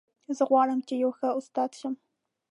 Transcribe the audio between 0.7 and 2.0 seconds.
چې یو ښه استاد شم